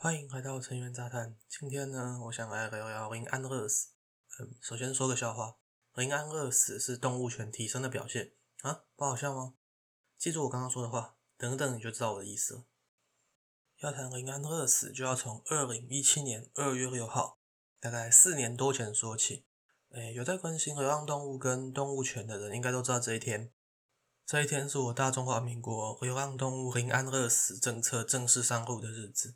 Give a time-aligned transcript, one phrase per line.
[0.00, 1.36] 欢迎来到成员杂谈。
[1.48, 3.88] 今天呢，我想来聊聊林安乐死。
[4.38, 5.56] 嗯，首先说个笑话，
[5.94, 9.54] 林安乐死是动物权提升的表现啊，不好笑吗？
[10.16, 12.64] 记住我刚刚说的话，等等你就知道我的意思了。
[13.80, 17.40] 要谈林安乐死，就要从二零一七年二月六号，
[17.80, 19.46] 大概四年多前说起。
[19.90, 23.52] 诶，有在关心流浪动物跟动物权的人，应该都知道这一天。
[24.24, 29.34] 这一天是我大中华民国流浪动物林安乐死政策正式上路的日子。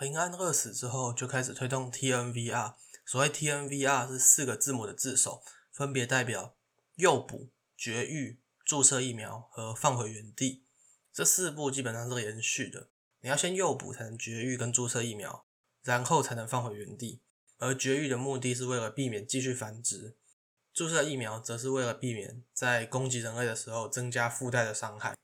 [0.00, 2.74] 平安乐死之后，就开始推动 TNVR。
[3.04, 6.56] 所谓 TNVR 是四个字母的字首，分别代表
[6.94, 10.64] 诱捕、绝育、注射疫苗和放回原地。
[11.12, 12.88] 这四步基本上是连续的，
[13.20, 15.44] 你要先诱捕才能绝育跟注射疫苗，
[15.82, 17.20] 然后才能放回原地。
[17.58, 20.16] 而绝育的目的是为了避免继续繁殖，
[20.72, 25.14] 注射疫苗则是为了避免在攻击人类的时候增加附带的伤害。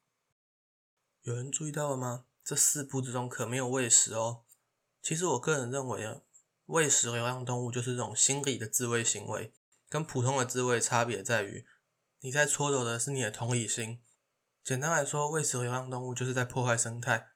[1.22, 2.26] 有人注意到了吗？
[2.44, 4.42] 这四步之中可没有喂食哦。
[5.06, 6.22] 其实我个人认为啊，
[6.64, 9.54] 喂食流浪动物就是这种心理的自卫行为，
[9.88, 11.64] 跟普通的自卫差别在于，
[12.22, 14.02] 你在搓揉的是你的同理心。
[14.64, 17.28] 简单来说，喂食流浪动物就是在破坏生态，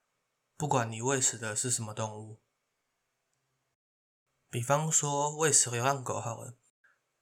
[0.56, 2.40] 不管你喂食的是什么动物。
[4.50, 6.56] 比方说喂食流浪狗好了，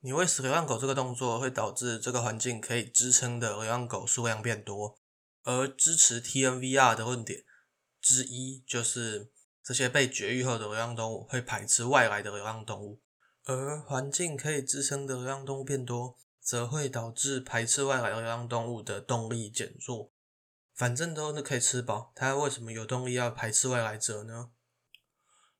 [0.01, 4.99] 你喂食流浪狗这个动作会导致这个环境可以支撑的流浪狗数量变多，
[5.43, 7.45] 而支持 TNVR 的论点
[8.01, 9.31] 之一就是。
[9.69, 13.03] 这些被绝育后的流浪动物会排斥外来的流浪动物，
[13.45, 20.11] 而环境可以支撑的流浪动物变多，则会导致排斥外来流浪动物的动力减弱。
[20.75, 24.53] 反正都可以吃饱，它为什么有动力要排斥外来者呢？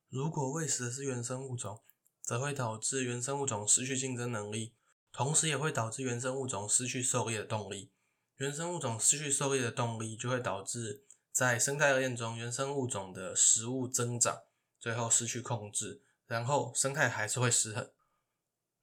[0.09, 1.79] 如果喂食的是原生物种，
[2.23, 4.73] 则会导致原生物种失去竞争能力，
[5.11, 7.91] 同时也会导致原生物种失去狩猎的动力。
[8.37, 11.05] 原生物种失去狩猎的动力，就会导致。
[11.31, 14.43] 在生态链中，原生物种的食物增长，
[14.79, 17.91] 最后失去控制，然后生态还是会失衡。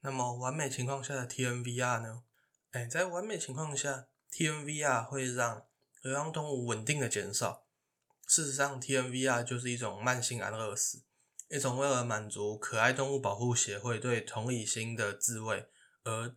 [0.01, 2.23] 那么完美情况下的 TNVR 呢？
[2.71, 5.67] 哎，在完美情况下，TNVR 会让
[6.03, 7.67] 流浪动物稳定的减少。
[8.27, 11.03] 事实上，TNVR 就是一种慢性安乐死，
[11.49, 15.69] 一种为了满足可爱动物保护协会对同理心的自卫
[16.05, 16.37] 而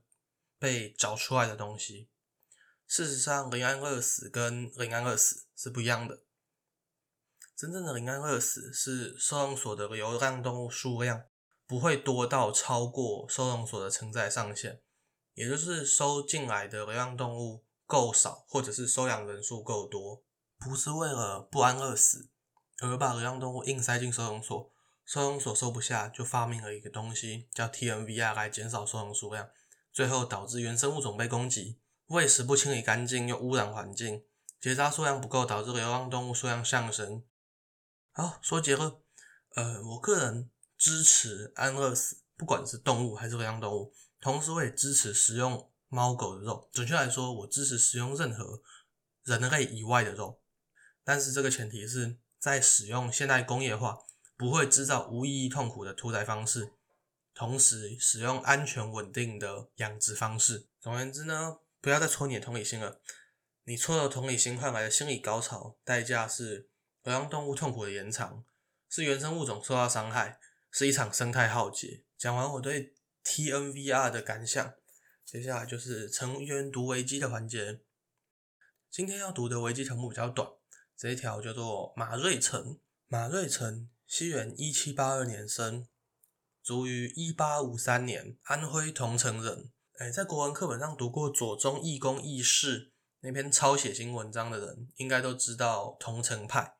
[0.57, 2.09] 被找出来的东西。
[2.89, 6.23] 事实上，林安乐死跟林安乐死是不一样的。
[7.55, 11.25] 真正的林安乐死是收容所的流浪动物数量
[11.67, 14.81] 不会多到超过收容所的承载上限，
[15.35, 20.23] 也就是收进来的流浪动物够少，或者是收养人数够多，
[20.57, 22.31] 不是为了不安乐死
[22.81, 24.73] 而把流浪动物硬塞进收容所，
[25.05, 29.47] 收容所收不下，就发明了一个东西叫 TNVR 来减少收容数量，
[29.93, 31.79] 最后导致原生物种被攻击。
[32.09, 34.23] 喂食不清理干净，又污染环境，
[34.59, 37.23] 结扎数量不够，导致流浪动物数量上升。
[38.11, 38.91] 好，说结论，
[39.53, 46.67] 呃，我个人支持安乐死，不管是动物还是流浪动物，同时我也支持食用猫狗的肉。
[46.73, 48.59] 准确来说，我支持食用任何
[49.23, 50.41] 人类以外的肉，
[51.03, 53.99] 但是这个前提是在使用现代工业化、
[54.35, 56.73] 不会制造无意义痛苦的屠宰方式，
[57.35, 60.65] 同时使用安全稳定的养殖方式。
[60.81, 61.59] 总而言之呢。
[61.81, 63.01] 不要再戳你的同理心了，
[63.63, 66.69] 你戳了同理心换来的心理高潮，代价是
[67.03, 68.43] 流浪动物痛苦的延长，
[68.89, 70.39] 是原生物种受到伤害，
[70.71, 72.03] 是一场生态浩劫。
[72.17, 74.73] 讲完我对 TNVR 的感想，
[75.23, 77.81] 接下来就是成员读维基的环节。
[78.91, 80.49] 今天要读的维基条目比较短，
[80.97, 82.79] 这一条叫做马瑞成。
[83.07, 85.87] 马瑞成，西元一七八二年生，
[86.61, 89.71] 卒于一八五三年，安徽桐城人。
[89.99, 96.77] 哎，在国文课本上读过左宗义公义事那篇超写新文章的人，应该都知道桐城派，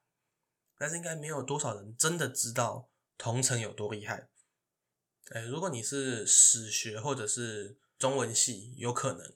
[0.77, 2.87] 但是应该没有多少人真的知道
[3.17, 4.29] 桐城有多厉害。
[5.31, 9.33] 哎，如果你是史学或者是中文系，有可能，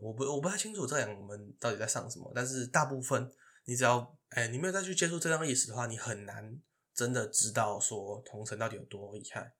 [0.00, 3.32] 我不我不太清楚这两门到底在上什么，但是大部分
[3.66, 6.60] 你只要哎，你没有再去接触这段历史的话，你很难
[6.92, 9.54] 真的知道说桐城到底有多厉害。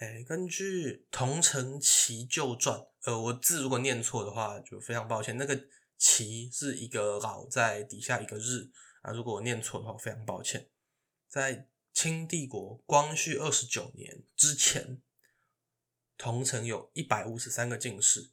[0.00, 5.36] 哎，根据《桐城奇旧传》，呃，我字如果念错的话，就非常抱歉。
[5.36, 5.68] 那个
[5.98, 8.70] “奇”是一个老在底下一个日
[9.02, 10.70] 啊，如果我念错的话，非常抱歉。
[11.28, 15.02] 在清帝国光绪二十九年之前，
[16.16, 18.30] 桐城有一百五十三个进士，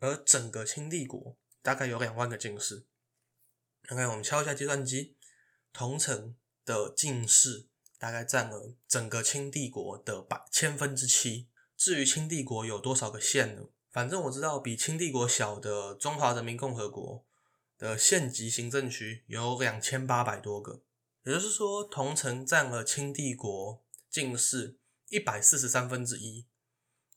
[0.00, 2.88] 而整个清帝国大概有两万个进士。
[3.84, 5.16] 看看我们敲一下计算机，
[5.72, 6.34] 桐城
[6.64, 7.68] 的进士。
[7.98, 11.48] 大概占了整个清帝国的百千分之七。
[11.76, 13.62] 至于清帝国有多少个县呢？
[13.90, 17.24] 反正我知道，比清帝国小的中华人民共和国
[17.78, 20.82] 的县级行政区有两千八百多个。
[21.24, 24.78] 也就是说，桐城占了清帝国近是
[25.08, 26.46] 一百四十三分之一，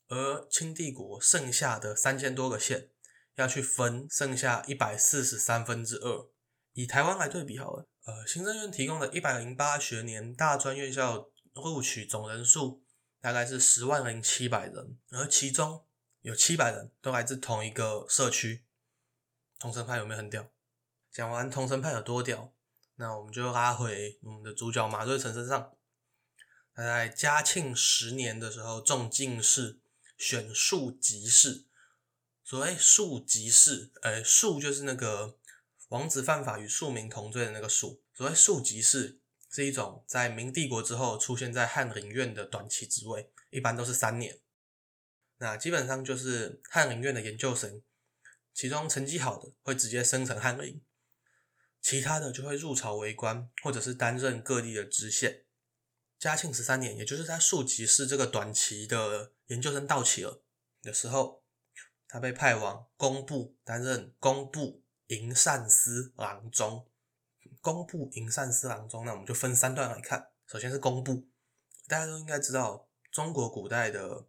[0.08, 2.90] 而清帝国剩下的三千多个县
[3.36, 6.30] 要去分剩下一百四十三分之二。
[6.74, 12.84] 以台湾来对比好了，呃，行政院提供的一百零八学年大专院校录取总人数
[13.22, 15.86] 大概是十万零七百人，而其中
[16.22, 18.66] 有七百人都来自同一个社区。
[19.60, 20.50] 同城派有没有很屌？
[21.12, 22.52] 讲完同城派有多屌？
[22.96, 25.72] 那我们就拉回我们的主角马瑞成身上。
[26.74, 29.80] 他在嘉庆十年的时候中进士，
[30.18, 31.68] 选庶吉士。
[32.44, 35.38] 所谓庶吉士，呃，庶就是那个
[35.90, 38.02] 王子犯法与庶民同罪的那个庶。
[38.14, 39.20] 所谓庶吉士
[39.52, 44.40] 是一种在明帝国之后出现在翰林院的短期职位，一般都是三年。
[45.38, 47.82] 那基本上就是翰林院的研究生，
[48.54, 50.82] 其中成绩好的会直接升成翰林。
[51.82, 55.46] 其他的就会入朝为官，或者是担任各地的知县。
[56.20, 60.44] 嘉庆十三年，也就是在庶吉士这个短期的研究生到期了
[60.82, 61.42] 的时候，
[62.06, 66.88] 他被派往工部担任工部营善司郎中。
[67.62, 70.32] 工部营善司郎中，那我们就分三段来看。
[70.48, 71.28] 首先是工部，
[71.88, 74.28] 大家都应该知道，中国古代的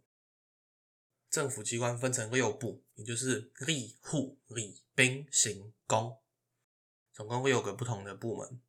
[1.29, 6.19] 政府机关分成六部，也就是吏、户、礼、兵、刑、工。
[7.13, 8.61] 总共会有个不同的部门。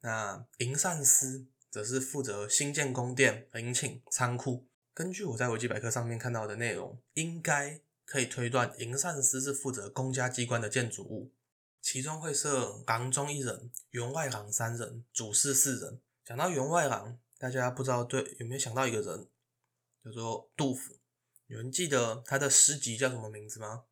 [0.00, 4.68] 那营善司则是负责新建宫殿、陵寝、仓库。
[4.92, 11.32] 根据我在维基百科上面看到的内容，应该可以推断，营善司是负责公家机关的建筑物，
[11.82, 16.00] 其中会设郎中一人、员外郎三人、主事四人。
[16.24, 19.28] 讲到员外郎，大家不知道对有没有想到一个人，
[20.04, 20.96] 叫做杜甫。
[21.48, 23.84] 有人记得他的诗集叫什么名字吗？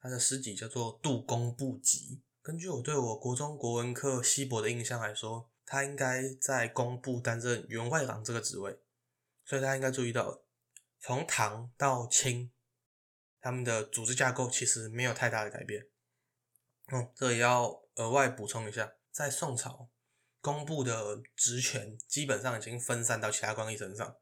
[0.00, 2.22] 他的诗集叫做《杜工部集》。
[2.44, 8.80] 根据我对我国中国文课稀薄的印象来说，他应该在工部担任员外郎这个职位，
[9.44, 10.42] 所以大家应该注意到，
[10.98, 12.50] 从唐到清，
[13.42, 15.88] 他们的组织架构其实没有太大的改变。
[16.90, 19.90] 嗯，这也要额外补充一下，在宋朝，
[20.40, 24.16] 工部的职权基本上已经分散到其他官吏身上。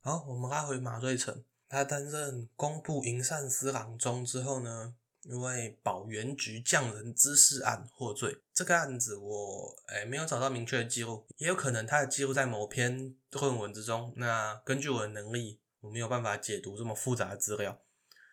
[0.00, 4.94] 好，我们拉回马瑞成，他担任工部营善司郎中之后呢？
[5.22, 14.12] 因为保元局匠人滋事案获罪，这个案子我诶没有找到明确的记录，也有可能他的记录在某篇论文之中。
[14.16, 17.80] 那根据我的能力，我没有办法解读这么复杂的资料。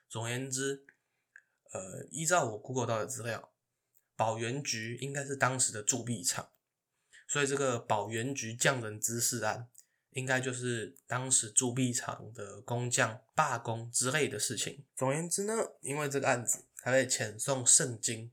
[0.10, 0.84] 总而言之，
[1.72, 3.54] 呃，依照我 Google 到的资料，
[4.16, 6.50] 保源局应该是当时的铸币厂，
[7.28, 9.70] 所以这个保源局匠人滋事案，
[10.10, 14.84] 应该就是当时铸币厂的工匠罢工之类的事情。
[14.96, 16.66] 总而言之呢，因为这个案子。
[16.82, 18.32] 他被遣送圣经，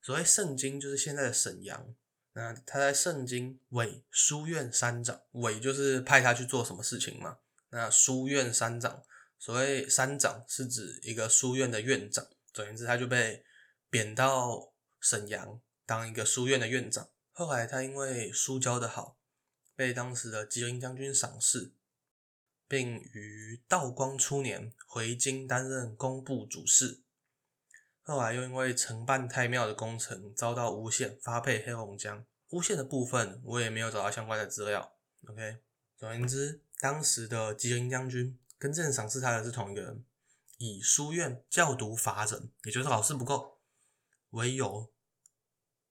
[0.00, 1.96] 所谓圣经就是现在的沈阳。
[2.32, 7.38] 那他在圣经委书院三长，委就是派他去做什么事情嘛。
[7.70, 9.02] 那书院三长，
[9.38, 12.26] 所谓三长是指一个书院的院长。
[12.52, 13.44] 总言之，他就被
[13.88, 17.08] 贬到沈阳当一个书院的院长。
[17.32, 19.16] 后来他因为书教的好，
[19.76, 21.72] 被当时的吉林将军赏识，
[22.66, 27.02] 并于道光初年回京担任工部主事。
[28.02, 32.26] 后来又因为承办太庙的工程遭到诬陷，发配黑龙江。
[32.48, 34.96] 诬陷的部分我也没有找到相关的资料。
[35.28, 35.58] OK，
[35.96, 40.04] 总言之，当时的吉林将军跟这赏赐他的是同一个人，
[40.58, 43.60] 以书院教读乏人，也就是老师不够
[44.30, 44.92] 为由，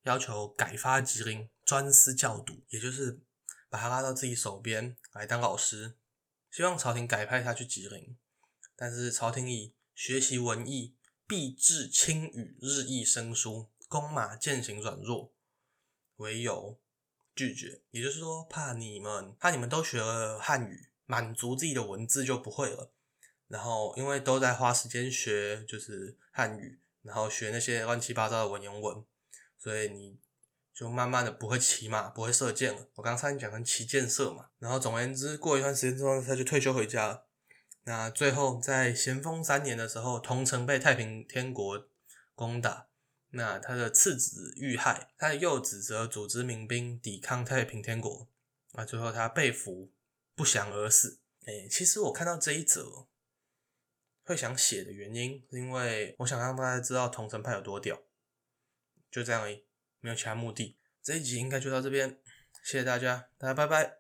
[0.03, 3.21] 要求改发吉林，专司教读，也就是
[3.69, 5.97] 把他拉到自己手边来当老师，
[6.51, 8.17] 希望朝廷改派他去吉林。
[8.75, 10.95] 但是朝廷以学习文艺。
[11.29, 15.33] 必至轻语，日益生疏，弓马渐行软弱，
[16.15, 16.79] 为由
[17.35, 17.81] 拒绝。
[17.91, 22.91] 也就是说，怕你们，怕你们都学了汉语，满足自己的文字就不会了。
[23.47, 29.03] 然后，因为都在花时间学，就是汉语，然后学那些乱七八糟的文言文，
[29.57, 30.19] 所以你
[30.73, 32.87] 就慢慢的不会骑马，不会射箭了。
[32.95, 34.49] 我刚才讲成骑箭射嘛。
[34.59, 37.25] 然后，总而言之，过一段时间之后，他就退休回家了。
[37.85, 41.87] 那最后，在咸丰三年的时候，桐城被太平天国
[42.35, 42.87] 攻打，
[43.29, 48.27] 那他的次子遇害，他的幼子则组织民兵抵抗太平天国，
[48.73, 49.89] 那最后他被俘，
[50.37, 51.19] 不祥而死。
[51.45, 53.07] 哎，其实我看到这一则，
[54.23, 57.99] 会想写的原因，是因为我想让大家知道桐城派有多屌，
[59.09, 59.65] 就这样而已，
[59.99, 60.77] 没有其他目的。
[61.01, 62.21] 这一集应该就到这边，
[62.63, 63.95] 谢谢大家，大家拜拜。